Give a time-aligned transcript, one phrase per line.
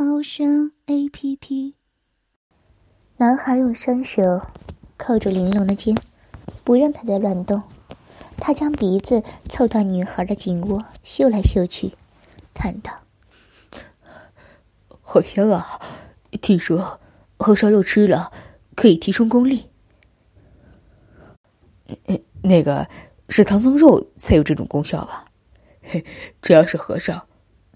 [0.00, 1.74] 猫声 A P P。
[3.16, 4.22] 男孩用双手
[4.96, 5.92] 扣住玲珑的肩，
[6.62, 7.60] 不让她再乱动。
[8.36, 11.94] 他将鼻子凑到女孩的颈窝，嗅来嗅去，
[12.54, 12.92] 叹道
[15.02, 15.80] ：“好香啊！
[16.40, 17.00] 听说
[17.36, 18.32] 红烧肉吃了
[18.76, 19.68] 可以提升功力。
[22.42, 22.88] 那个
[23.28, 25.24] 是唐僧肉才有这种功效吧？”
[25.82, 26.04] 嘿，
[26.40, 27.26] 只要是和尚，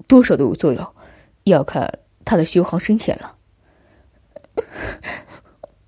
[0.07, 0.95] 多少都有作用，
[1.43, 3.37] 要看他的修行深浅了。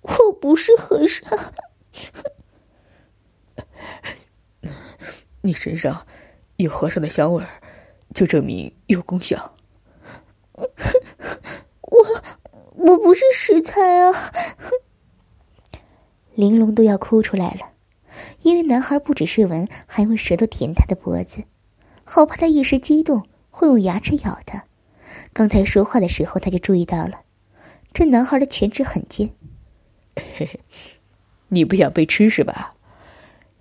[0.03, 1.27] 我不是和尚，
[5.43, 6.07] 你身上
[6.57, 7.49] 有和尚的香味儿，
[8.15, 9.55] 就证明有功效。
[10.55, 10.67] 我
[12.77, 14.33] 我不是食材啊！
[16.35, 17.71] 玲珑都要哭出来了，
[18.41, 21.45] 因为男孩不止舌吻，还用舌头舔他的脖子。
[22.05, 24.65] 好怕他一时激动会用牙齿咬他。
[25.35, 27.23] 刚才说话的时候，他就注意到了，
[27.93, 29.31] 这男孩的犬齿很尖。
[30.15, 30.61] 嘿嘿，
[31.49, 32.77] 你不想被吃是吧？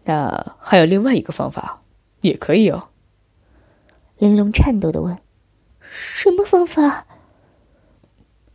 [0.03, 1.81] 那还有另外一个方法，
[2.21, 2.89] 也可以哦。
[4.19, 5.17] 玲珑颤抖的问
[5.81, 7.07] ：“什么方法？”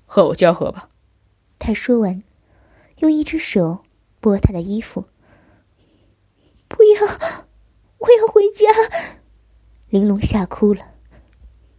[0.06, 0.88] 和我交合吧。
[1.58, 2.22] 他说完，
[2.98, 3.84] 用一只手
[4.20, 5.06] 拨他的衣服。
[6.68, 7.06] 不要，
[7.98, 8.66] 我要回家。
[9.88, 10.92] 玲珑吓哭了，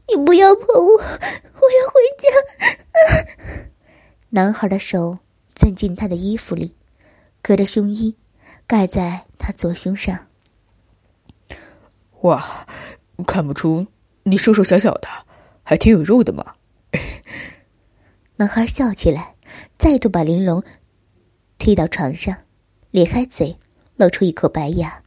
[0.10, 3.66] 你不要碰我，我要回家。
[4.30, 5.20] 男孩的手
[5.54, 6.76] 钻进他的衣服里，
[7.42, 8.16] 隔着胸衣
[8.66, 10.28] 盖在他左胸上。
[12.22, 12.68] 哇，
[13.26, 13.88] 看不出
[14.24, 15.08] 你瘦瘦小小的，
[15.64, 16.56] 还挺有肉的嘛。
[18.38, 19.36] 男孩笑起来，
[19.78, 20.64] 再度把玲珑
[21.58, 22.36] 推到床上，
[22.92, 23.58] 咧开嘴，
[23.96, 25.04] 露出一口白牙，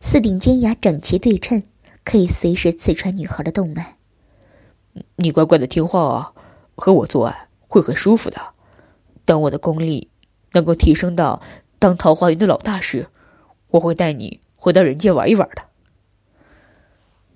[0.00, 1.62] 四顶尖牙整齐对称。
[2.04, 3.96] 可以随时刺穿女孩的动脉。
[5.16, 6.32] 你乖乖的听话啊，
[6.74, 8.40] 和我做爱会很舒服的。
[9.24, 10.10] 等我的功力
[10.52, 11.40] 能够提升到
[11.78, 13.08] 当桃花源的老大时，
[13.68, 15.62] 我会带你回到人间玩一玩的。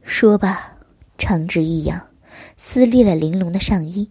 [0.02, 0.76] 说罢，
[1.16, 2.08] 长指一扬，
[2.56, 4.10] 撕裂了玲珑的上衣。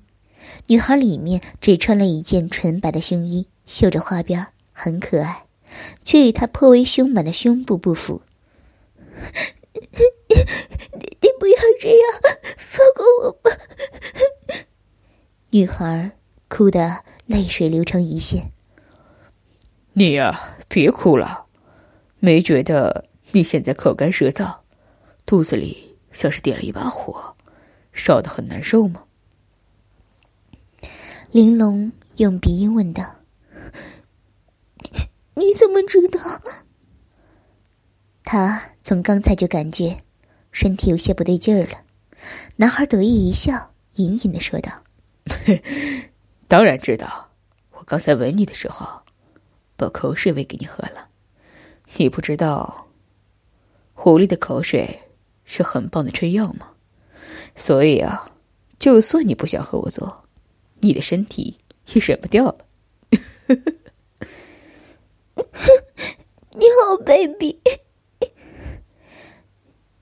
[0.67, 5.45] 女孩里面只穿了一件纯白的胸衣，绣着花边，很可爱，
[6.03, 8.21] 却与她颇为凶猛的胸部不符。
[11.39, 11.99] 不要这样，
[12.57, 13.51] 放过我吧！
[15.51, 16.11] 女孩
[16.47, 18.51] 哭得泪水流成一线。
[19.93, 21.45] 你呀，别哭了，
[22.19, 24.59] 没觉得你现在口干舌燥，
[25.25, 27.35] 肚子里像是点了一把火，
[27.93, 29.03] 烧得很难受吗？
[31.31, 33.17] 玲珑用鼻音问道
[35.35, 36.19] ：“你怎么知道？”
[38.23, 40.04] 他从刚才就感觉。
[40.55, 41.81] 身体有些不对劲儿了，
[42.55, 44.71] 男孩得意一笑，隐隐的说道
[46.47, 47.29] ：“当然知道，
[47.71, 49.01] 我刚才吻你的时候，
[49.75, 51.09] 把口水喂给你喝了。
[51.97, 52.87] 你不知道，
[53.93, 55.01] 狐狸的口水
[55.43, 56.71] 是很棒的春药吗？
[57.57, 58.31] 所以啊，
[58.79, 60.23] 就算你不想和我做，
[60.79, 62.57] 你的身体也忍不掉了。
[66.53, 67.57] 你好卑鄙！”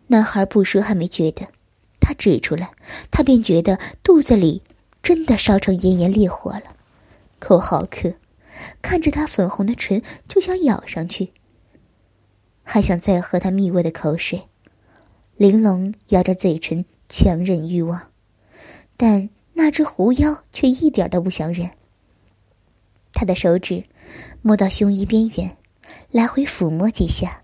[0.08, 1.48] 男孩不说还没觉得，
[2.00, 2.72] 他指出来，
[3.10, 4.62] 他便觉得肚子里
[5.02, 6.76] 真的烧成炎炎烈火了，
[7.40, 8.14] 口好渴，
[8.82, 11.32] 看着他粉红的唇就想咬上去，
[12.64, 14.44] 还想再喝他蜜味的口水。
[15.38, 18.12] 玲珑咬着嘴唇强忍欲望，
[18.98, 21.72] 但那只狐妖却一点都不想忍。
[23.14, 23.86] 他的手指
[24.42, 25.58] 摸到胸衣边缘，
[26.12, 27.42] 来回抚摸几下，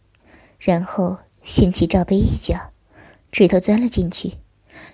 [0.60, 1.18] 然后。
[1.44, 2.72] 掀起罩杯一角，
[3.32, 4.40] 指头钻了进去，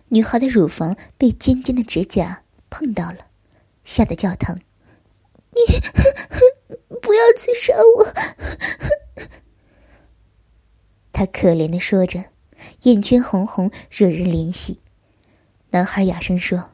[0.10, 3.28] 女孩的乳房被尖尖的指甲碰到了，
[3.84, 4.60] 吓得叫疼。
[5.52, 5.62] 你
[7.02, 8.14] 不要刺杀我！
[11.14, 12.26] 他可怜的说着，
[12.84, 14.82] 眼圈红红，惹人怜惜。
[15.70, 16.72] 男孩哑声说：“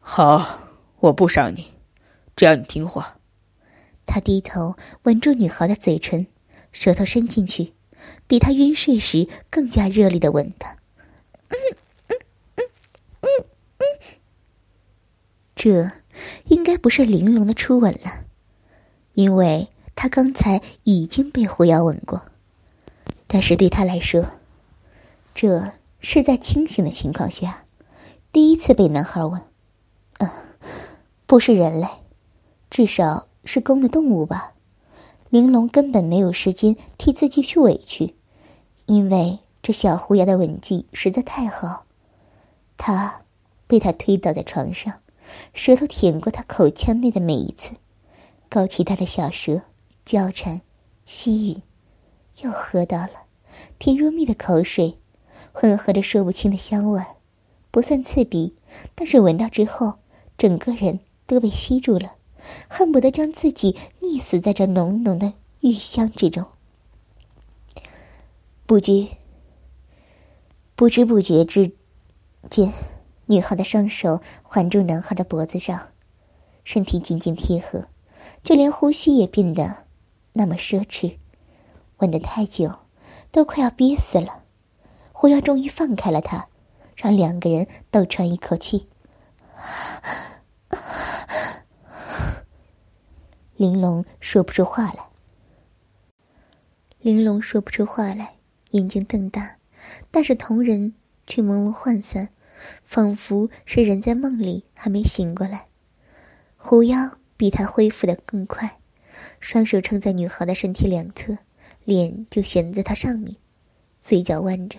[0.00, 0.68] 好，
[0.98, 1.74] 我不伤你，
[2.34, 3.18] 只要你听话。”
[4.04, 6.26] 他低头吻住女孩的嘴唇，
[6.72, 7.75] 舌头伸进去。
[8.26, 10.76] 比他晕睡时更加热烈的吻他，
[15.54, 15.90] 这
[16.48, 18.24] 应该不是玲珑的初吻了，
[19.14, 22.22] 因为他刚才已经被狐妖吻过。
[23.26, 24.24] 但是对他来说，
[25.34, 27.64] 这是在清醒的情况下
[28.32, 29.42] 第一次被男孩吻。
[30.18, 30.30] 嗯，
[31.26, 31.88] 不是人类，
[32.70, 34.52] 至少是公的动物吧。
[35.36, 38.14] 玲珑根本没有时间替自己去委屈，
[38.86, 41.84] 因为这小狐妖的吻技实在太好。
[42.78, 43.20] 他
[43.66, 44.94] 被他推倒在床上，
[45.52, 47.72] 舌头舔过他口腔内的每一次，
[48.48, 49.60] 勾起他的小舌，
[50.06, 50.62] 交缠、
[51.04, 51.60] 吸吮，
[52.42, 53.10] 又喝到了
[53.78, 54.96] 甜如蜜的口水，
[55.52, 57.08] 混合着说不清的香味儿，
[57.70, 58.54] 不算刺鼻，
[58.94, 59.96] 但是闻到之后，
[60.38, 62.14] 整个人都被吸住了。
[62.68, 66.46] 恨不得将自己溺死在这浓浓的玉香之中。
[68.66, 69.08] 不知
[70.74, 71.72] 不知不觉之
[72.50, 72.72] 间，
[73.26, 75.88] 女孩的双手环住男孩的脖子上，
[76.64, 77.86] 身体紧紧贴合，
[78.42, 79.84] 就连呼吸也变得
[80.32, 81.16] 那么奢侈。
[81.98, 82.70] 吻得太久，
[83.30, 84.42] 都快要憋死了。
[85.12, 86.46] 狐妖终于放开了他，
[86.94, 88.86] 让两个人都喘一口气。
[93.56, 95.06] 玲珑说不出话来。
[97.00, 98.36] 玲珑说不出话来，
[98.72, 99.56] 眼睛瞪大，
[100.10, 100.92] 但是瞳仁
[101.26, 102.28] 却朦胧涣散，
[102.84, 105.68] 仿佛是人在梦里还没醒过来。
[106.56, 108.78] 狐妖比他恢复的更快，
[109.40, 111.38] 双手撑在女孩的身体两侧，
[111.84, 113.36] 脸就悬在她上面，
[114.00, 114.78] 嘴角弯着，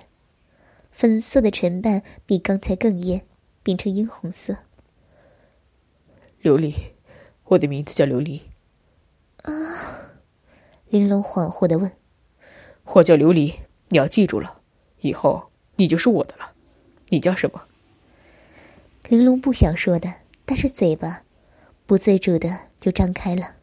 [0.92, 3.26] 粉色的唇瓣比刚才更艳，
[3.64, 4.58] 变成殷红色。
[6.44, 6.76] 琉璃，
[7.46, 8.42] 我的名字叫琉璃。
[9.48, 10.12] 啊，
[10.90, 11.92] 玲珑恍惚的问
[12.96, 14.60] ：“我叫琉璃，你要记住了，
[15.00, 16.52] 以后你就是我的了。
[17.10, 17.64] 你叫什么？”
[19.08, 21.24] 玲珑不想说的，但是嘴巴
[21.86, 23.56] 不自主的就张开了。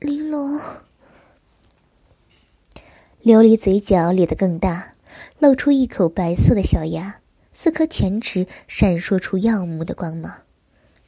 [0.00, 0.60] 玲珑，
[3.22, 4.92] 琉璃嘴角咧得更大，
[5.38, 7.20] 露出一口白色的小牙，
[7.52, 10.42] 四颗前齿闪烁出耀目的光芒。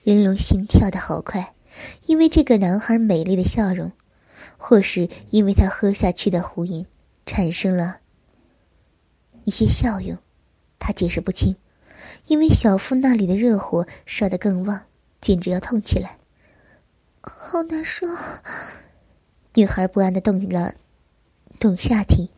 [0.03, 1.54] 玲珑心跳的好快。
[2.07, 3.93] 因为这个男孩美丽的笑容，
[4.57, 6.87] 或是因为他喝下去的壶饮，
[7.27, 8.01] 产生了
[9.45, 10.19] 一些效用，
[10.79, 11.57] 他解释不清。
[12.27, 14.83] 因为小腹那里的热火烧得更旺，
[15.21, 16.19] 简直要痛起来，
[17.21, 18.07] 好难受。
[19.55, 20.75] 女孩不安的动了
[21.59, 22.31] 动下体，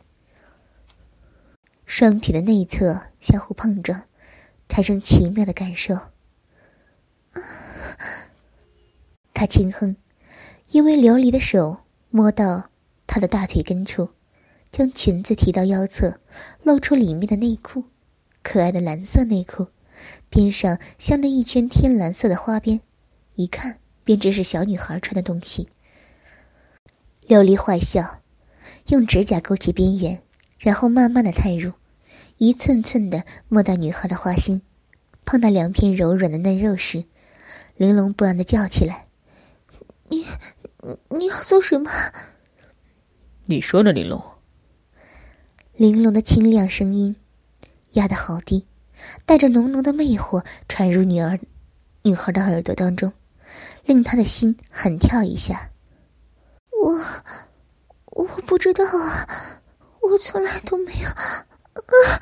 [1.84, 4.02] 双腿的内侧相互碰撞，
[4.68, 5.98] 产生奇妙的感受。
[9.36, 9.96] 他轻哼，
[10.70, 12.70] 因为琉璃的手摸到
[13.06, 14.08] 他的大腿根处，
[14.70, 16.18] 将裙子提到腰侧，
[16.62, 17.84] 露出里面的内裤，
[18.42, 19.66] 可爱的蓝色内裤，
[20.30, 22.80] 边上镶着一圈天蓝色的花边，
[23.34, 25.68] 一看便知是小女孩穿的东西。
[27.28, 28.22] 琉璃坏笑，
[28.86, 30.22] 用指甲勾起边缘，
[30.58, 31.72] 然后慢慢的探入，
[32.38, 34.62] 一寸寸的摸到女孩的花心，
[35.26, 37.04] 碰到两片柔软的嫩肉时，
[37.76, 39.05] 玲珑不安的叫起来。
[40.08, 40.26] 你，
[41.10, 41.90] 你要做什么？
[43.46, 44.22] 你说呢，玲珑。
[45.74, 47.16] 玲珑的清亮声音，
[47.92, 48.66] 压得好低，
[49.24, 51.38] 带着浓浓的魅惑，传入女儿、
[52.02, 53.12] 女孩的耳朵当中，
[53.84, 55.70] 令她的心狠跳一下。
[56.82, 57.00] 我，
[58.12, 59.60] 我不知道啊，
[60.00, 61.08] 我从来都没有。
[61.08, 62.20] 啊！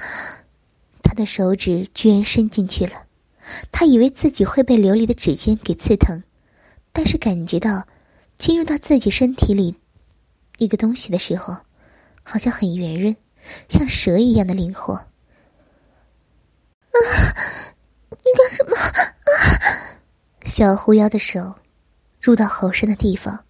[1.03, 3.07] 他的手指居然伸进去了，
[3.71, 6.25] 他以为自己会被琉璃的指尖给刺疼。
[6.95, 7.87] 但是感觉到
[8.37, 9.75] 进入到自己身体里
[10.59, 11.57] 一个东西的时候，
[12.23, 13.15] 好像很圆润，
[13.69, 14.95] 像蛇一样的灵活。
[14.95, 15.09] 啊！
[18.11, 18.77] 你干什么？
[18.77, 19.99] 啊！
[20.47, 21.57] 小狐妖的手
[22.21, 23.45] 入到喉深的地方，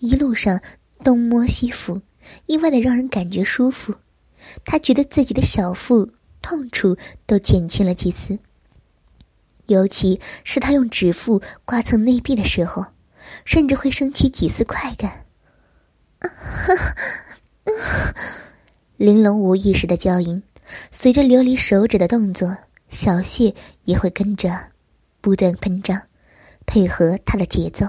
[0.00, 0.60] 一路上
[1.02, 2.02] 东摸西抚，
[2.44, 3.94] 意外的让人感觉舒服。
[4.66, 6.10] 他觉得自己的小腹
[6.42, 8.38] 痛处都减轻了几次。
[9.66, 12.86] 尤其是他用指腹刮蹭内壁的时候，
[13.44, 15.24] 甚至会升起几丝快感。
[18.96, 20.42] 玲珑无意识的娇音，
[20.90, 22.56] 随着琉璃手指的动作，
[22.88, 23.54] 小穴
[23.84, 24.68] 也会跟着
[25.20, 26.02] 不断喷张，
[26.64, 27.86] 配合他的节奏。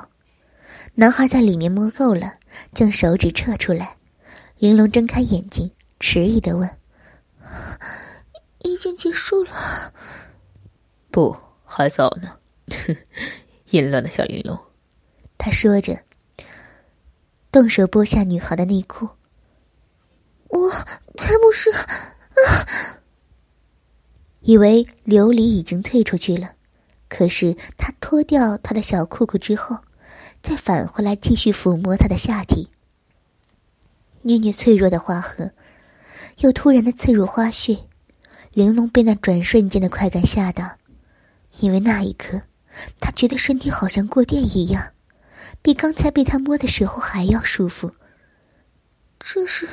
[0.96, 2.36] 男孩在里面摸够了，
[2.74, 3.98] 将手指撤出来。
[4.57, 6.69] 玲珑睁开眼睛，迟疑的问
[8.60, 9.93] ：“已经结束了？”
[11.12, 11.47] 不。
[11.69, 12.38] 还早呢，
[13.71, 14.57] 淫乱的小玲珑。
[15.38, 16.00] 他说着，
[17.51, 19.09] 动手剥下女孩的内裤。
[20.50, 20.71] 我
[21.17, 23.03] 才不是啊！
[24.41, 26.53] 以为琉璃已经退出去了，
[27.09, 29.79] 可是他脱掉他的小裤裤之后，
[30.41, 32.69] 再返回来继续抚摸她的下体，
[34.21, 35.51] 捏捏脆弱的花核，
[36.38, 37.77] 又突然的刺入花穴。
[38.53, 40.77] 玲珑被那转瞬间的快感吓到，
[41.60, 42.44] 因为那一刻，
[43.00, 44.94] 他觉得身体好像过电一样，
[45.62, 47.94] 比刚才被他摸的时候还要舒服。
[49.20, 49.68] 这是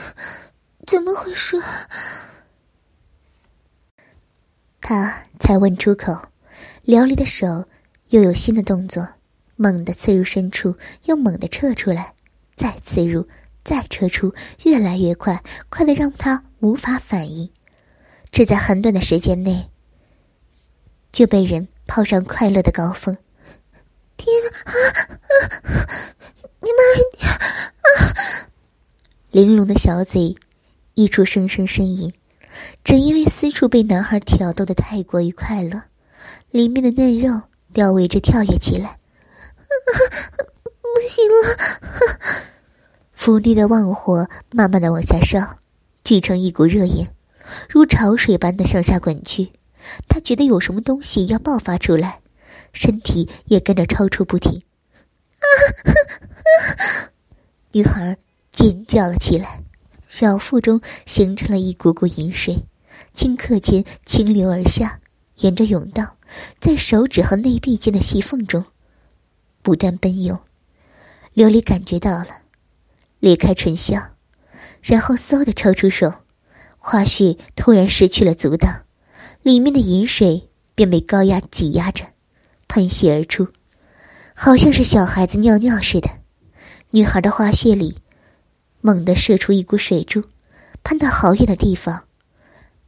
[0.86, 1.62] 怎么回事？
[4.80, 6.28] 他才问出口，
[6.82, 7.68] 辽离的手
[8.08, 9.06] 又有新的动作，
[9.56, 12.14] 猛地刺入深处，又猛地撤出来，
[12.56, 13.28] 再刺入，
[13.62, 17.50] 再撤出，越来越快，快的让他无法反应。
[18.30, 19.70] 只在很短的时间内，
[21.12, 23.16] 就被人泡上快乐的高峰。
[24.16, 24.74] 天啊啊！
[26.60, 26.78] 你慢
[27.12, 28.48] 点啊！
[29.30, 30.34] 玲珑的小嘴
[30.94, 32.12] 溢出声声呻吟，
[32.84, 35.82] 只因为私处被男孩挑逗的太过于快乐，
[36.50, 38.98] 里面的嫩肉吊为着跳跃起来。
[40.80, 41.58] 不行了！
[43.12, 45.58] 福利的旺火慢慢的往下烧，
[46.04, 47.12] 聚成一股热焰。
[47.68, 49.50] 如潮水般的向下滚去，
[50.08, 52.20] 他觉得有什么东西要爆发出来，
[52.72, 54.62] 身体也跟着抽搐不停。
[57.72, 58.16] 女孩
[58.50, 59.62] 尖叫了起来，
[60.08, 62.64] 小腹中形成了一股股淫水，
[63.14, 65.00] 顷刻间倾流而下，
[65.38, 66.16] 沿着甬道，
[66.58, 68.64] 在手指和内壁间的细缝中
[69.62, 70.40] 不断奔涌。
[71.34, 72.28] 琉璃感觉到了，
[73.18, 74.12] 裂开唇笑，
[74.80, 76.14] 然后嗖的抽出手。
[76.78, 78.83] 花絮突然失去了阻挡，
[79.44, 82.06] 里面的饮水便被高压挤压着，
[82.66, 83.48] 喷泻而出，
[84.34, 86.08] 好像是小孩子尿尿似的。
[86.92, 87.98] 女孩的花穴里
[88.80, 90.24] 猛地射出一股水柱，
[90.82, 92.04] 喷到好远的地方，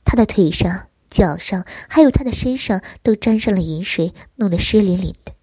[0.02, 5.34] 她的腿上、脚上还有她的身上都沾上了饮水，弄得湿淋淋的。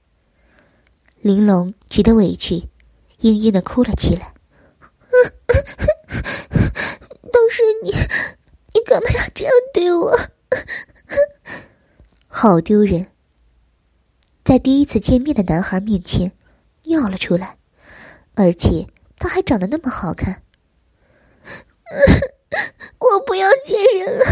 [1.22, 2.70] 玲珑觉得委屈，
[3.22, 4.34] 嘤嘤的哭了起来
[7.32, 7.92] ：“都是你！”
[8.74, 10.20] 你干嘛要这样对我？
[12.36, 13.12] 好丢人！
[14.44, 16.32] 在第一次见面的男孩面前
[16.86, 17.58] 尿了出来，
[18.34, 18.88] 而且
[19.18, 20.42] 他还长得那么好看。
[22.98, 24.26] 我不要见人了！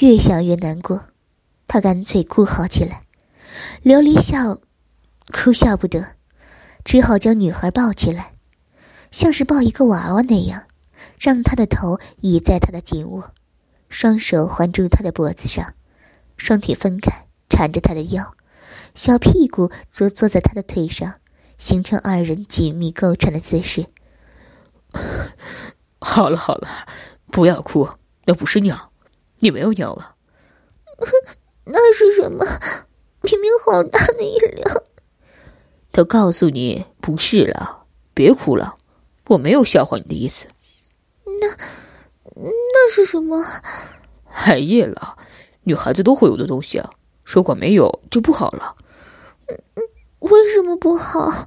[0.00, 1.06] 越想越难过，
[1.66, 3.04] 他干脆哭嚎起来。
[3.82, 4.60] 琉璃笑，
[5.32, 6.16] 哭笑不得，
[6.84, 8.32] 只好将女孩抱起来，
[9.10, 10.64] 像是抱一个娃娃那样。
[11.18, 13.32] 让她的头倚在他的颈窝，
[13.88, 15.74] 双手环住他的脖子上，
[16.38, 18.32] 双腿分开缠着他的腰，
[18.94, 21.16] 小屁股则坐在他的腿上，
[21.58, 23.86] 形成二人紧密构成的姿势。
[26.00, 26.68] 好了好了，
[27.30, 27.88] 不要哭，
[28.24, 28.92] 那不是尿，
[29.40, 30.14] 你没有尿了。
[31.66, 32.46] 那是什么？
[33.20, 34.82] 明明好大的一量。
[35.90, 38.76] 都告诉你不是了，别哭了，
[39.26, 40.46] 我没有笑话你的意思。
[41.24, 41.56] 那
[42.34, 43.44] 那是什么？
[44.24, 45.18] 海夜了，
[45.68, 46.90] 女孩子都会有的东西啊。
[47.22, 48.74] 如果没有，就不好了。
[50.20, 51.46] 为什么不好？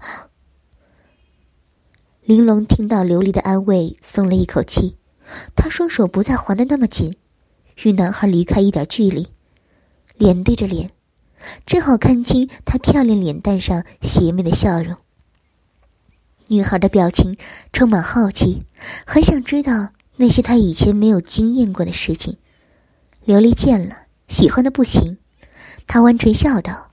[2.22, 4.96] 玲珑听到琉璃的安慰，松了一口气。
[5.56, 7.18] 她双手不再环得那么紧，
[7.84, 9.28] 与男孩离开一点距离，
[10.18, 10.92] 脸对着脸，
[11.66, 14.96] 正好看清他漂亮脸蛋上邪魅的笑容。
[16.48, 17.36] 女孩的表情
[17.74, 18.62] 充满好奇，
[19.04, 22.38] 很想知道那些她以前没有经验过的事情。
[23.26, 24.01] 琉璃见了，
[24.32, 25.18] 喜欢的不行，
[25.86, 26.90] 他弯唇笑道：“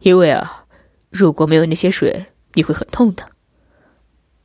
[0.00, 0.64] 因为啊，
[1.10, 3.30] 如果没有那些水，你会很痛的。”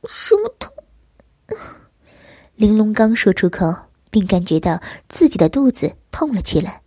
[0.06, 0.72] 什么痛？
[2.54, 3.74] 玲珑刚说出口，
[4.08, 6.82] 便感觉到自己的肚子痛了起来。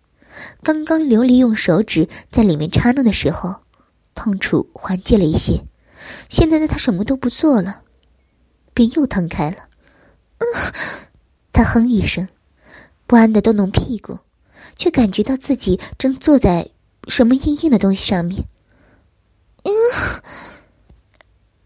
[0.63, 3.58] 刚刚琉璃用手指在里面插弄的时候，
[4.15, 5.65] 痛楚缓解了一些。
[6.29, 7.82] 现在的他什么都不做了，
[8.74, 9.58] 便又疼开了。
[10.38, 10.48] 嗯
[11.51, 12.29] 他哼一声，
[13.06, 14.20] 不安的动动屁股，
[14.75, 16.69] 却感觉到自己正坐在
[17.07, 18.45] 什么硬硬的东西上面。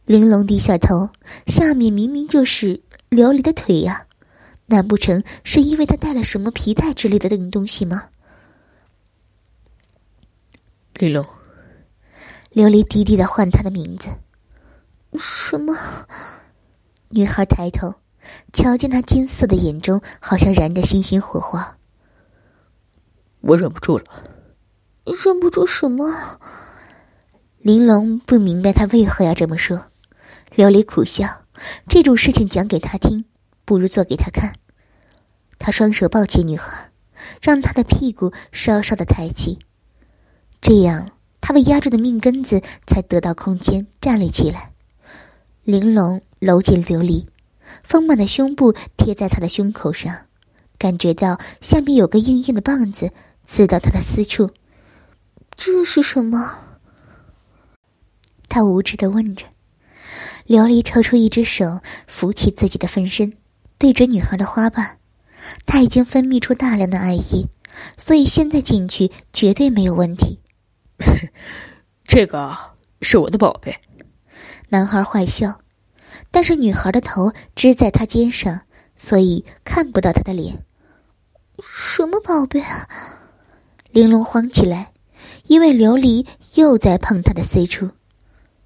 [0.05, 1.09] 玲珑低下头，
[1.47, 4.07] 下面明明就是琉璃的腿呀，
[4.65, 8.09] 难不成是因为他带了什么皮带之类的东西吗？
[10.95, 11.25] 玲珑。
[12.53, 14.09] 琉璃低低的唤他的名字。
[15.17, 15.77] 什么？
[17.09, 17.95] 女孩抬头，
[18.51, 21.77] 瞧见那金色的眼中好像燃着星星火花。
[23.41, 24.05] 我忍不住了。
[25.05, 26.39] 忍不住什么？
[27.59, 29.87] 玲珑不明白他为何要这么说。
[30.55, 31.43] 琉璃苦笑，
[31.87, 33.25] 这种事情讲给他听，
[33.65, 34.53] 不如做给他看。
[35.57, 36.91] 他双手抱起女孩，
[37.41, 39.59] 让她的屁股稍稍的抬起。
[40.59, 44.73] 这样他被压住的命根子才得到空间站立起来。
[45.63, 47.25] 玲珑搂紧琉璃，
[47.83, 50.25] 丰满的胸部贴在他的胸口上，
[50.77, 53.11] 感觉到下面有个硬硬的棒子
[53.45, 54.51] 刺到他的私处。
[55.55, 56.59] 这是什么？
[58.47, 59.45] 他无知的问着。
[60.47, 63.37] 琉璃抽出一只手，扶起自己的分身，
[63.77, 64.97] 对准女孩的花瓣。
[65.65, 67.47] 他已经分泌出大量的爱意，
[67.97, 70.39] 所以现在进去绝对没有问题。
[72.03, 72.57] 这个
[73.01, 73.79] 是我的宝贝。
[74.69, 75.61] 男孩坏笑，
[76.31, 78.61] 但是女孩的头支在他肩上，
[78.95, 80.65] 所以看不到他的脸。
[81.61, 82.87] 什么宝贝啊？
[83.91, 84.93] 玲珑慌起来，
[85.47, 87.89] 因为琉璃又在碰他的私处，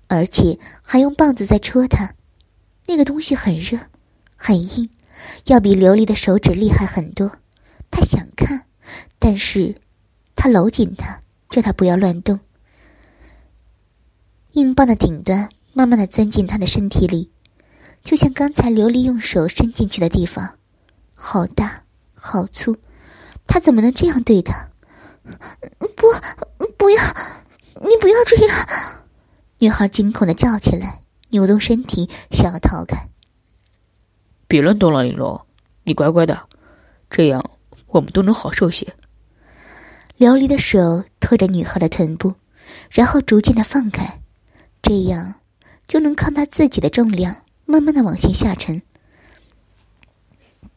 [0.08, 2.14] 而且还用棒子在戳他。
[2.88, 3.80] 那个东西很热，
[4.36, 4.90] 很硬。
[5.46, 7.32] 要比琉璃的手指厉害很多，
[7.90, 8.66] 他想看，
[9.18, 9.82] 但是，
[10.36, 12.40] 他搂紧他，叫他不要乱动。
[14.52, 17.32] 硬棒的顶端慢慢的钻进他的身体里，
[18.04, 20.60] 就像刚才琉璃用手伸进去的地方，
[21.16, 22.78] 好大，好粗，
[23.48, 24.70] 他怎么能这样对他？
[25.96, 26.08] 不，
[26.78, 27.04] 不要，
[27.82, 28.68] 你不要这样！
[29.60, 33.10] 女孩惊恐的叫起来，扭动身体想要逃开。
[34.48, 35.46] 别乱动了，玲珑，
[35.84, 36.48] 你乖乖的，
[37.10, 37.44] 这样
[37.88, 38.96] 我们都能好受些。
[40.18, 42.36] 琉璃的手托着女孩的臀部，
[42.90, 44.22] 然后逐渐的放开，
[44.82, 45.36] 这样
[45.88, 48.82] 就能靠他自己的重量，慢慢的往前下沉。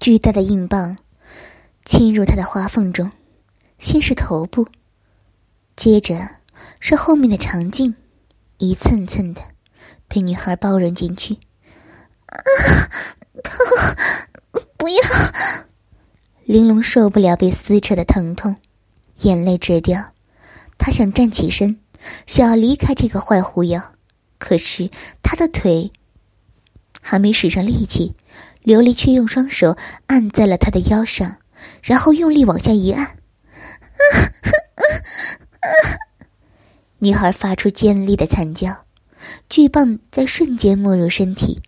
[0.00, 0.96] 巨大的硬棒
[1.84, 3.10] 侵入她的花缝中，
[3.78, 4.68] 先是头部，
[5.76, 6.28] 接着
[6.80, 7.94] 是后面的长颈，
[8.58, 9.40] 一寸寸的
[10.08, 11.38] 被女孩包容进去。
[12.26, 12.34] 啊！
[13.42, 13.56] 疼，
[14.76, 15.00] 不要！
[16.44, 18.56] 玲珑受不了被撕扯的疼痛，
[19.22, 20.12] 眼泪直掉。
[20.76, 21.78] 她想站起身，
[22.26, 23.92] 想要离开这个坏狐妖，
[24.38, 24.90] 可是
[25.22, 25.92] 她的腿
[27.00, 28.14] 还没使上力气，
[28.64, 31.38] 琉璃却用双手按在了她的腰上，
[31.82, 33.17] 然后用力往下一按。
[36.98, 38.84] 女孩发出尖利的惨叫，
[39.48, 41.62] 巨棒在瞬间没入身体。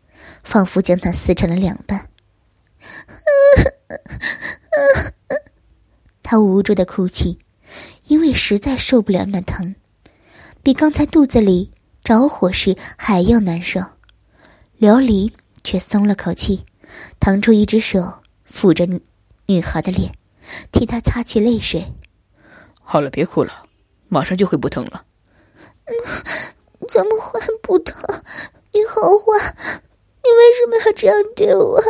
[0.44, 2.08] 仿佛将她撕成了两半，
[6.22, 7.38] 他无助的哭泣，
[8.06, 9.74] 因为实在受不了那疼，
[10.62, 11.72] 比刚才肚子里
[12.04, 13.80] 着火时还要难受。
[14.78, 16.64] 琉璃却松了口气，
[17.18, 18.88] 腾出一只手抚着
[19.46, 20.14] 女孩的脸，
[20.72, 21.92] 替她擦去泪水。
[22.92, 23.52] 好了，别哭了，
[24.08, 25.04] 马上就会不疼了。
[26.88, 28.02] 怎么会不疼？
[28.72, 29.54] 你好坏！
[30.24, 31.80] 你为什么要这样对我？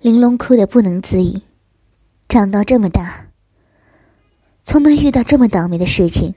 [0.00, 1.42] 玲珑哭得不能自已。
[2.26, 3.26] 长到这么大，
[4.62, 6.34] 从没遇到这么倒霉的事情。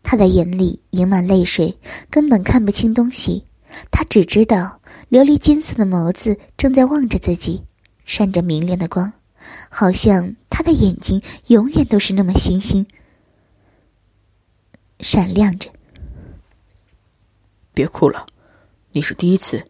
[0.00, 1.76] 他的眼里盈满泪水，
[2.08, 3.44] 根本看不清东西。
[3.90, 7.64] 他只知道琉璃金色的眸子正在望着自己，
[8.04, 9.12] 闪着明亮的光，
[9.68, 12.86] 好像他的眼睛永远都是那么星星
[15.00, 15.70] 闪亮着。
[17.72, 18.26] 别哭了，
[18.92, 19.64] 你是第一次，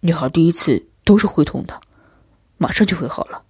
[0.00, 1.80] 女孩第一次都是会痛的，
[2.56, 3.44] 马上就会好了。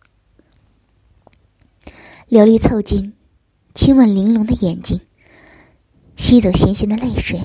[2.29, 3.15] 琉璃凑近，
[3.75, 5.01] 亲吻玲珑的眼睛，
[6.17, 7.41] 吸走咸咸的泪水，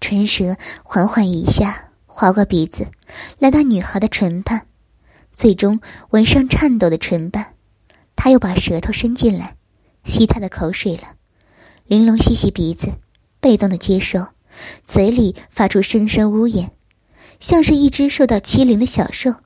[0.00, 2.88] 唇舌缓缓一下划过鼻子，
[3.38, 4.66] 来到女孩的唇畔，
[5.40, 7.54] 最终吻上颤抖的唇瓣。
[8.14, 9.56] 他又把舌头伸进来，
[10.04, 11.14] 吸她的口水了。
[11.86, 12.92] 玲珑吸吸鼻子，
[13.40, 14.26] 被动的接受。
[14.86, 16.72] 嘴里发出声声呜咽，
[17.40, 19.36] 像是一只受到欺凌的小兽，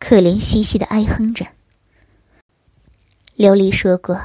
[0.00, 1.46] 可怜兮兮的哀哼着。
[3.36, 4.20] 琉璃说过，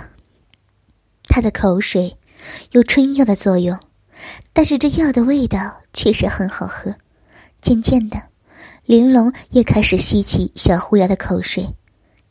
[1.25, 2.17] 他的口水
[2.71, 3.79] 有春药的作用，
[4.51, 6.95] 但是这药的味道确实很好喝。
[7.61, 8.28] 渐渐的，
[8.89, 11.63] 玲珑也开始吸起小狐妖的口水，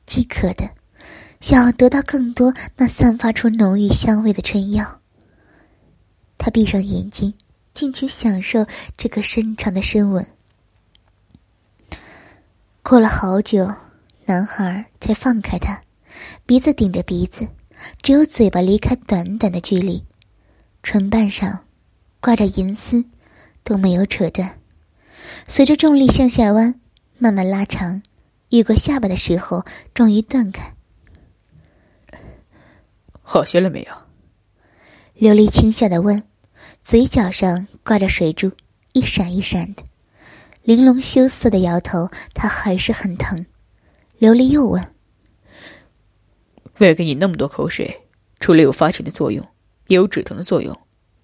[0.07, 0.69] 饥渴的
[1.41, 5.01] 想要得到更多那散发出浓郁香味的春药。
[6.37, 7.33] 他闭上眼睛。
[7.75, 8.67] 尽情享受
[8.97, 10.27] 这个深长的深吻。
[12.83, 13.73] 过了好久，
[14.25, 15.81] 男孩才放开他，
[16.45, 17.47] 鼻子顶着鼻子，
[18.03, 20.05] 只有嘴巴离开短短的距离，
[20.83, 21.67] 唇瓣上
[22.19, 23.05] 挂着银丝，
[23.63, 24.58] 都没有扯断。
[25.51, 26.79] 随着重力向下弯，
[27.17, 28.03] 慢慢拉长，
[28.51, 30.75] 越过下巴的时候，终于断开。
[33.23, 35.33] 好些了没有？
[35.33, 36.23] 琉璃轻笑的问。
[36.83, 38.53] 嘴角上挂着水珠，
[38.93, 39.83] 一闪一闪的。
[40.63, 43.47] 玲珑羞涩的摇头，他还是很疼。
[44.21, 44.95] 琉璃又问
[46.79, 48.03] ：“喂给你那么多口水，
[48.39, 49.47] 除了有发情的作用，
[49.87, 50.79] 也有止疼的作用。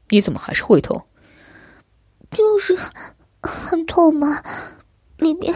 [0.09, 1.07] 你怎么还是会痛？
[2.31, 2.77] 就是
[3.49, 4.43] 很痛吗，
[5.19, 5.55] 里面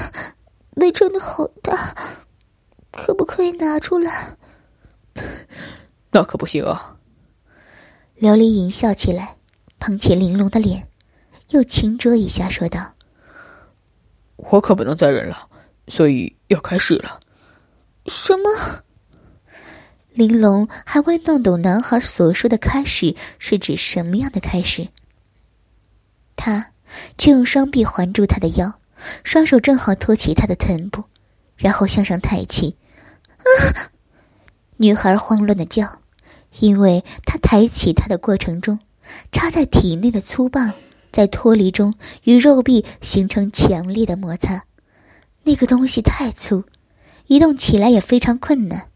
[0.76, 1.94] 被撑的好大，
[2.92, 4.36] 可不可以拿出来？
[6.12, 6.96] 那可不行啊！
[8.20, 9.36] 琉璃淫笑起来，
[9.78, 10.88] 捧起玲珑的脸，
[11.50, 12.94] 又轻啄一下，说道
[14.36, 15.48] ：“我可不能再忍了，
[15.88, 17.20] 所以要开始了。”
[18.06, 18.84] 什么？
[20.12, 24.88] 玲珑还未弄懂男孩所说的“开始”是指什么样的开始，
[26.34, 26.72] 他
[27.16, 28.74] 却用双臂环住他的腰，
[29.24, 31.04] 双手正好托起他的臀部，
[31.56, 32.76] 然后向上抬起。
[33.38, 33.92] 啊！
[34.78, 36.00] 女孩慌乱的叫，
[36.60, 38.78] 因为她抬起她的过程中，
[39.32, 40.72] 插在体内的粗棒
[41.10, 44.64] 在脱离中与肉壁形成强烈的摩擦，
[45.42, 46.64] 那个东西太粗，
[47.26, 48.88] 移动起来也非常困难。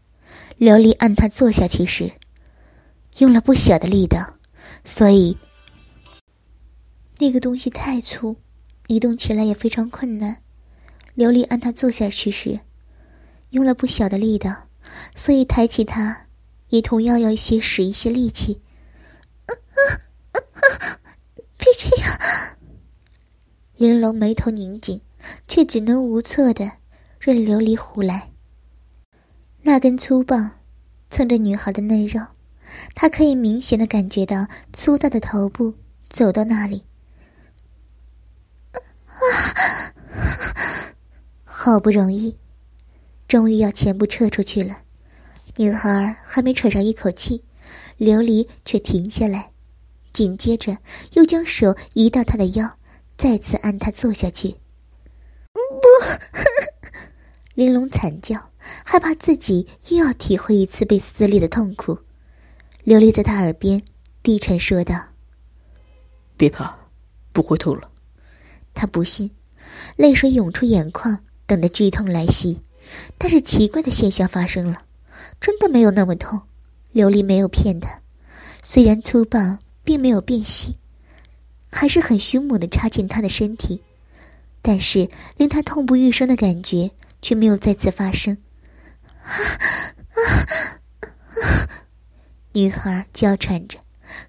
[0.59, 2.11] 琉璃按他坐下去时，
[3.17, 4.35] 用了不小的力道，
[4.85, 5.37] 所以
[7.23, 8.35] 那个东西太粗，
[8.87, 10.43] 移动起来也非常困难。
[11.15, 12.59] 琉璃按他坐下去时，
[13.51, 14.67] 用了不小的力道。
[15.15, 16.27] 所以抬起他，
[16.67, 18.61] 也同样要一些使一些力气。
[21.57, 22.57] 别这样！
[23.77, 24.99] 玲珑眉头拧紧，
[25.47, 26.73] 却只能无措的
[27.21, 28.31] 任琉璃胡来。
[29.61, 30.51] 那根粗棒
[31.09, 32.19] 蹭着女孩的嫩肉，
[32.93, 35.75] 她可以明显的感觉到粗大的头部
[36.09, 36.83] 走到那里。
[39.31, 39.93] 啊！
[41.43, 42.37] 好不容易。
[43.27, 44.83] 终于要全部撤出去了，
[45.57, 47.43] 女孩还没喘上一口气，
[47.97, 49.51] 琉璃却停下来，
[50.11, 50.77] 紧接着
[51.13, 52.77] 又将手移到她的腰，
[53.17, 54.57] 再次按她坐下去。
[55.53, 55.87] 不，
[57.55, 58.51] 玲珑惨叫，
[58.83, 61.99] 害怕自己又要体会一次被撕裂的痛苦。
[62.85, 63.81] 琉璃在他耳边
[64.21, 64.95] 低沉说道
[66.37, 66.77] ：“别怕，
[67.31, 67.89] 不会痛了。”
[68.73, 69.29] 他不信，
[69.95, 72.61] 泪水涌出眼眶，等着剧痛来袭。
[73.17, 74.83] 但是奇怪的现象发生了，
[75.39, 76.41] 真的没有那么痛。
[76.93, 78.01] 琉璃没有骗他，
[78.63, 80.77] 虽然粗棒并没有变细，
[81.71, 83.81] 还是很凶猛的插进他的身体，
[84.61, 88.37] 但是令他痛不欲生的感觉却没有再次发生。
[89.23, 90.79] 啊啊啊
[92.51, 93.79] 女孩娇喘着，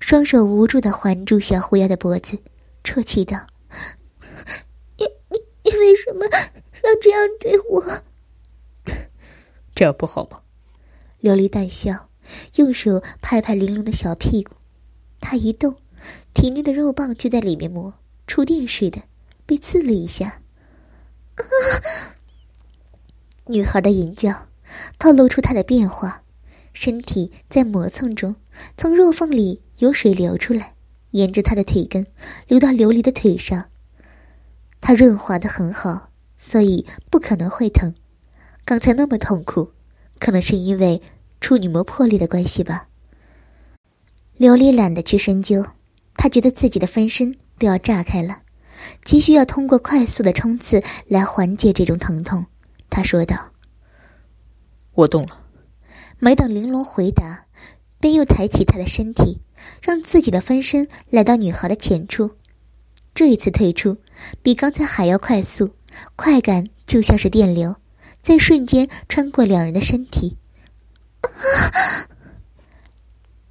[0.01, 2.39] 双手无助的环住小狐妖的脖子，
[2.83, 3.47] 啜泣道
[5.79, 8.03] ：“为什么要这样对我？”
[9.75, 10.41] 这样不好吗？
[11.23, 12.11] 琉璃淡笑，
[12.57, 14.55] 用手拍拍玲珑的小屁股。
[15.21, 15.77] 她一动，
[16.33, 17.95] 体内的肉棒就在里面磨，
[18.27, 19.03] 触电似的
[19.47, 20.43] 被刺了一下。
[21.35, 21.43] 啊！
[23.47, 24.47] 女孩的淫叫
[24.99, 26.23] 透露出她的变化，
[26.73, 28.37] 身体在磨蹭中，
[28.77, 30.75] 从肉缝里有水流出来，
[31.11, 32.07] 沿着她的腿根
[32.47, 33.71] 流到琉璃的腿上。
[34.87, 37.95] 它润滑的很好，所以不可能会疼。
[38.67, 39.73] 刚才那么痛苦，
[40.19, 41.01] 可能是因为
[41.41, 42.89] 处女膜破裂的关系吧。
[44.39, 45.65] 琉璃懒得去深究，
[46.19, 48.43] 他觉得自己的分身都要炸开了，
[49.03, 52.45] 急需要通过快速的冲刺来缓解这种疼痛。
[52.91, 53.53] 他说道
[54.93, 55.47] ：“我动了。”
[56.21, 57.47] 没等玲珑回答，
[57.99, 59.41] 便又抬起她的身体，
[59.81, 62.33] 让自己的分身来到女孩的前处。
[63.15, 63.97] 这一次退出，
[64.43, 65.71] 比刚才还要快速，
[66.17, 67.77] 快感就像是电流。
[68.21, 70.39] 在瞬间穿过两人的身体，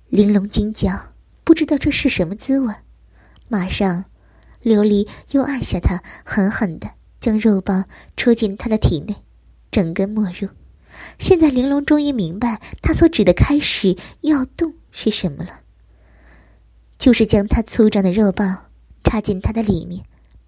[0.10, 2.73] 玲珑惊叫，不知道这是什么滋味。
[3.47, 4.06] 马上，
[4.63, 7.86] 琉璃又按下他，狠狠的将肉棒
[8.17, 9.17] 戳进他的体内，
[9.69, 10.49] 整根没入。
[11.19, 15.62] 现在，玲珑终于明白他所指的开始要动是什么了，
[16.97, 18.71] 就是将他粗壮的肉棒
[19.04, 20.06] 插进他的里面，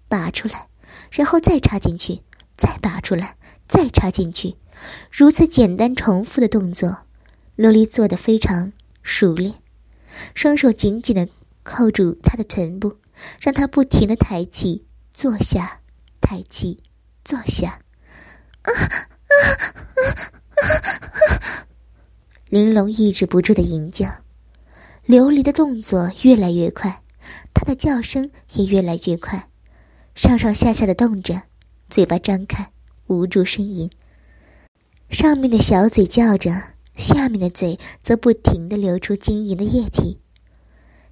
[0.08, 0.68] 拔出来，
[1.10, 2.22] 然后再插进去，
[2.56, 3.36] 再拔出来。
[3.68, 4.54] 再插进去，
[5.10, 6.98] 如此简单重复的动作，
[7.56, 9.56] 琉璃做得非常熟练。
[10.36, 11.28] 双手紧紧的
[11.64, 12.98] 扣住他的臀部，
[13.40, 15.80] 让他不停的抬起、坐下、
[16.20, 16.80] 抬起、
[17.24, 17.80] 坐下。
[18.62, 18.86] 啊啊
[19.34, 20.14] 啊
[21.34, 21.66] 啊！
[22.48, 24.06] 玲珑抑制不住的吟叫，
[25.08, 27.02] 琉璃的动作越来越快，
[27.58, 29.48] 他的叫声也越来越快，
[30.14, 31.40] 上上下下的动着，
[31.88, 32.70] 嘴巴张开。
[33.06, 33.88] 无助呻吟，
[35.10, 36.50] 上面的小嘴叫着，
[36.96, 40.20] 下面的嘴则不停的流出晶莹的液体，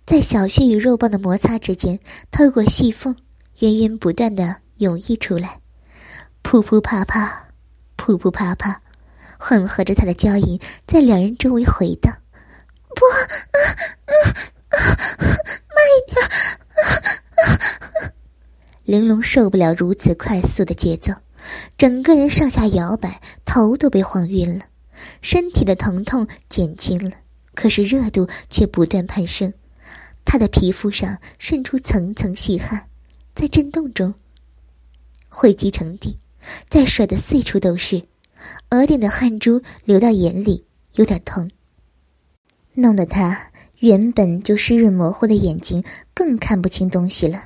[0.04, 2.00] 在小穴与肉棒的摩擦之间，
[2.32, 3.16] 透过细缝
[3.60, 5.60] 源源不断的涌溢出来，
[6.42, 7.48] 噗噗啪啪，
[7.96, 8.82] 噗噗啪啪，
[9.38, 12.12] 混合着他的娇吟在两人周围回荡。
[12.96, 14.82] 不，啊
[15.86, 16.18] 一点！
[18.84, 21.14] 玲珑受不了如此快速的节奏，
[21.78, 24.66] 整个人上下摇摆，头都被晃晕了。
[25.22, 27.16] 身体的疼痛减轻了，
[27.54, 29.52] 可是热度却不断攀升。
[30.24, 32.88] 他的皮肤上渗出层层细汗，
[33.34, 34.14] 在震动中
[35.28, 36.18] 汇集成地，
[36.68, 38.02] 再甩得四处都是。
[38.70, 40.66] 额顶的汗珠流到眼里，
[40.96, 41.50] 有点疼，
[42.74, 47.44] 弄得他原本就湿润模糊的眼睛更看不清东西了。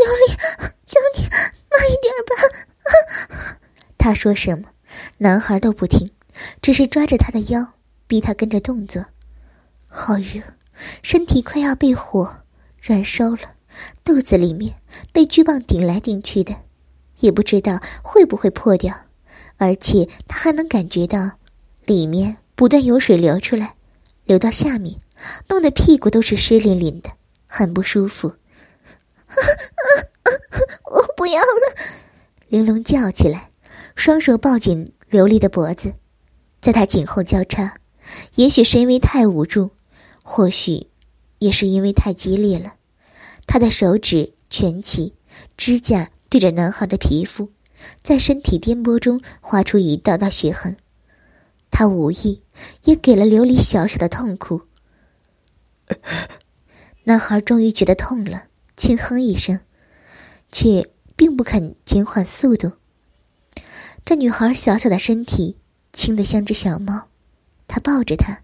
[0.00, 0.36] 尤里，
[0.86, 3.56] 求你慢一点吧。
[3.98, 4.70] 他说什么，
[5.18, 6.10] 男孩都不听，
[6.62, 7.74] 只是抓着他的腰，
[8.06, 9.04] 逼他跟着动作。
[9.88, 10.40] 好热，
[11.02, 12.44] 身体快要被火
[12.80, 13.56] 燃烧了，
[14.02, 14.76] 肚子里面
[15.12, 16.54] 被巨棒顶来顶去的，
[17.20, 18.94] 也不知道会不会破掉。
[19.58, 21.32] 而且他还能感觉到，
[21.84, 23.74] 里面不断有水流出来，
[24.24, 24.98] 流到下面，
[25.48, 27.10] 弄得屁股都是湿淋淋的，
[27.46, 28.36] 很不舒服。
[30.90, 31.74] 我不要了！
[32.48, 33.50] 玲珑叫起来，
[33.94, 35.94] 双手抱紧琉璃的脖子，
[36.60, 37.74] 在他颈后交叉。
[38.34, 39.70] 也许是因为太无助，
[40.22, 40.88] 或许
[41.38, 42.74] 也是因为太激烈了，
[43.46, 45.14] 他的手指蜷起，
[45.56, 47.50] 指甲对着男孩的皮肤。
[48.02, 50.76] 在身体颠簸中划出一道道血痕，
[51.70, 52.42] 他无意
[52.84, 54.62] 也给了琉璃小小的痛苦。
[57.04, 58.48] 男孩终于觉得痛了，
[58.80, 59.60] 轻哼一声，
[60.50, 62.72] 却并不肯减缓速度。
[64.06, 65.58] 这女孩小小的身体
[65.92, 67.08] 轻得像只小猫，
[67.68, 68.40] 他抱着她，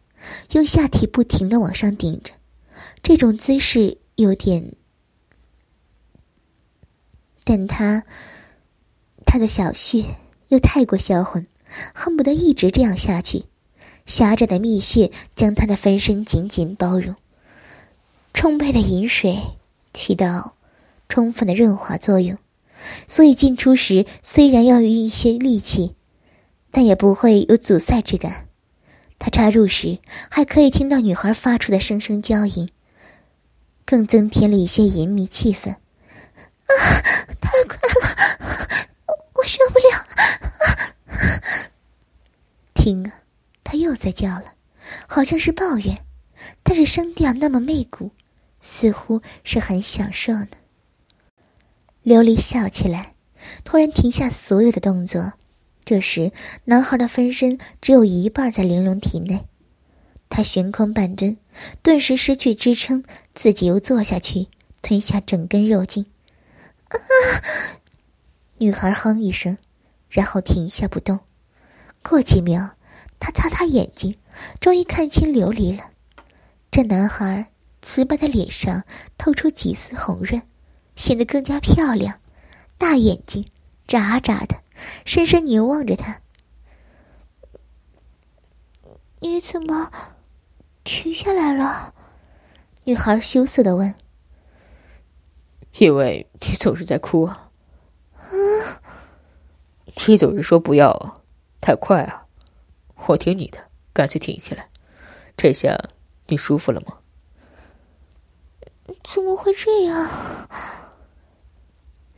[0.53, 2.35] 用下体不停的往上顶着，
[3.03, 4.75] 这种姿势有点，
[7.42, 8.05] 但他。
[9.25, 10.05] 他的小穴
[10.49, 11.46] 又太过销魂，
[11.94, 13.46] 恨不得一直这样下去。
[14.05, 17.16] 狭窄的蜜穴将他的分身紧紧包容，
[18.35, 19.38] 充沛的饮水
[19.96, 20.54] 起到
[21.09, 22.37] 充分的润滑作用，
[23.09, 25.96] 所以进出时虽然要用一些力气，
[26.70, 28.46] 但也不会有阻塞之感。
[29.18, 29.98] 他插入时
[30.30, 32.68] 还可以听到女孩发出的声声娇吟，
[33.87, 35.70] 更增添了一些淫靡气氛。
[35.70, 35.80] 啊，
[37.40, 38.88] 太快了！
[39.37, 40.92] 我受不了了！
[42.74, 43.14] 听啊，
[43.64, 44.52] 他又在叫了，
[45.06, 46.04] 好像是抱怨，
[46.62, 48.11] 但是声调那么媚骨，
[48.66, 50.48] 似乎是很享受呢。
[52.02, 53.12] 琉璃笑起来，
[53.62, 55.35] 突然停下所有的动作。
[55.85, 56.33] 这时，
[56.64, 59.46] 男孩的分身只有一半在玲珑体内，
[60.29, 61.37] 他悬空半蹲，
[61.81, 64.48] 顿时失去支撑，自己又坐下去，
[64.83, 66.07] 吞下整根肉茎。
[66.88, 66.98] 啊！
[68.59, 69.57] 女孩哼一声，
[70.09, 71.20] 然后停下不动。
[72.02, 72.70] 过几秒，
[73.20, 74.16] 她擦擦眼睛，
[74.59, 75.90] 终于看清琉璃了。
[76.72, 77.52] 这男孩
[77.87, 78.83] 瓷白的脸上
[79.16, 80.42] 透出几丝红润，
[80.96, 82.18] 显得更加漂亮。
[82.77, 83.46] 大眼睛
[83.87, 84.61] 眨眨的，
[85.05, 86.20] 深深凝望着他。
[89.20, 89.92] 你怎么
[90.83, 91.94] 停下来了？
[92.83, 93.94] 女孩羞涩的问。
[95.79, 97.51] 因为你总是在哭啊。
[100.09, 101.22] 你总是说不要
[101.61, 102.27] 太快啊，
[103.07, 103.59] 我听你的，
[103.92, 104.68] 干脆停下来。
[105.37, 105.79] 这下
[106.27, 106.99] 你舒服了吗？
[109.06, 110.10] 怎么会这样？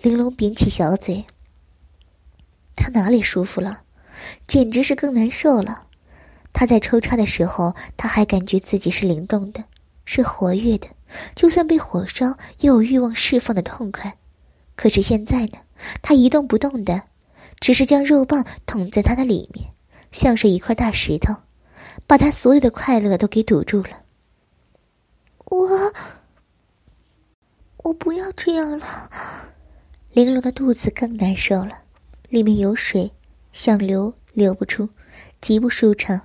[0.01, 1.27] 玲珑扁起小嘴。
[2.75, 3.83] 他哪里舒服了？
[4.47, 5.87] 简直是更难受了。
[6.53, 9.65] 他在抽插的时候，他还感觉自己是灵动的，
[10.07, 10.89] 是活跃的，
[11.35, 12.29] 就算被火烧，
[12.61, 14.17] 也有欲望释放的痛快。
[14.75, 15.59] 可是现在呢？
[16.01, 17.03] 他一动不动的。
[17.61, 19.75] 只是将肉棒捅在他的里面，
[20.13, 21.35] 像是一块大石头，
[22.07, 24.05] 把他所有的快乐都给堵住了。
[25.47, 25.93] 我，
[27.89, 29.11] 我不要这样了。
[30.13, 31.83] 玲珑的肚子更难受了，
[32.29, 33.11] 里面有水，
[33.53, 34.89] 想流流不出，
[35.41, 36.21] 极不舒畅。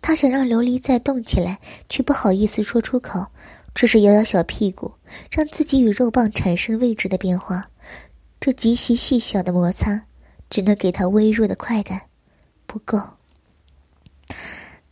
[0.00, 3.26] 她想让琉璃再动起来，却不好意思说出口，
[3.74, 4.92] 只是摇摇小屁股，
[5.30, 7.68] 让自己与肉棒产生位置的变化。
[8.38, 10.04] 这极其细小的摩擦。
[10.50, 12.00] 只能给她微弱的快感，
[12.66, 12.98] 不够。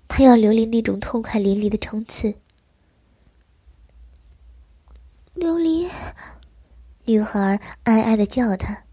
[0.06, 2.34] 他要琉璃那种痛快淋漓的冲刺。
[5.38, 5.90] 琉璃，
[7.04, 8.84] 女孩哀哀的叫他，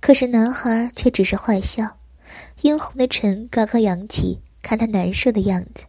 [0.00, 1.98] 可是男孩却只是坏笑，
[2.62, 5.86] 殷红的唇高高扬起，看他难受的样子。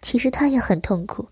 [0.00, 1.28] 其实他也很痛苦，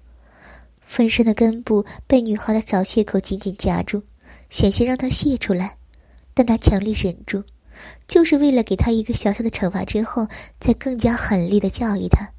[0.80, 4.02] 分身的根部被女孩的小血口紧紧夹住，
[4.50, 5.78] 险些让他泄出来，
[6.34, 7.44] 但他强力忍住。
[8.06, 10.28] 就是为了给他一个小小的惩罚，之后
[10.60, 12.32] 再更加狠厉的教育他。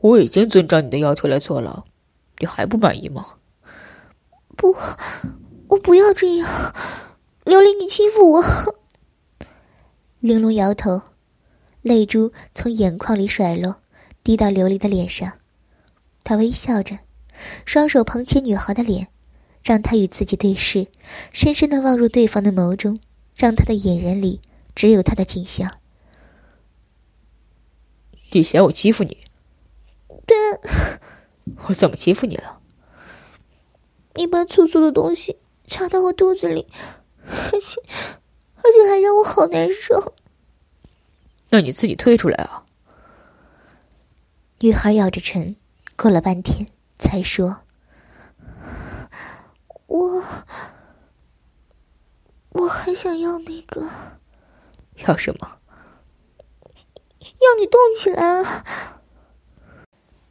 [0.00, 1.84] 我已经遵照你的要求来做了，
[2.42, 3.36] 你还不满意吗？
[4.56, 4.74] 不，
[5.68, 6.74] 我不要这样，
[7.44, 8.44] 琉璃，你欺负我。
[10.18, 11.02] 玲珑摇头，
[11.82, 13.76] 泪珠从眼眶里甩落，
[14.24, 15.34] 滴到琉璃的脸上。
[16.24, 16.98] 他微笑着，
[17.64, 19.06] 双手捧起女孩的脸，
[19.62, 20.88] 让她与自己对视，
[21.32, 22.98] 深深的望入对方的眸中，
[23.36, 24.40] 让他的眼仁里
[24.74, 25.78] 只有他的景象。
[28.32, 29.18] 你嫌我欺负你？
[30.26, 30.36] 对，
[31.68, 32.60] 我怎么欺负你了？
[34.14, 36.66] 你把粗粗的东西插到我肚子里，
[37.26, 37.82] 而且。
[38.64, 40.14] 而且还让我好难受。
[41.50, 42.64] 那你自己退出来啊！
[44.60, 45.56] 女孩咬着唇，
[45.96, 47.62] 过了半天才说
[49.88, 50.22] ：“我，
[52.50, 53.88] 我还想要那个。”
[55.08, 55.58] 要什么？
[57.18, 58.64] 要你动起来啊！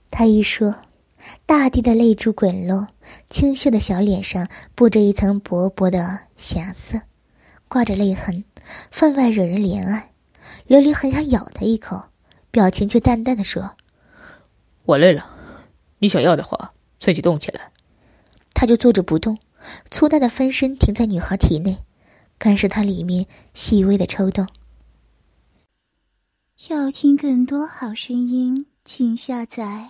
[0.10, 0.74] 他一说，
[1.52, 2.88] 大地的泪珠滚落，
[3.30, 7.02] 清秀的小脸上布着一层薄薄的霞色。
[7.68, 8.46] 挂着泪痕，
[8.90, 10.14] 分外惹人怜爱。
[10.70, 12.06] 琉璃很想咬他一口，
[12.52, 13.76] 表情却淡淡的说
[14.88, 15.30] ：“我累了，
[16.00, 17.70] 你想要的话，自己动起来。”
[18.56, 19.38] 他就坐着不动，
[19.90, 21.80] 粗大的分身停在女孩体内，
[22.38, 24.48] 感受她里面细微的抽动。
[26.70, 29.90] 要听更多好声音，请下载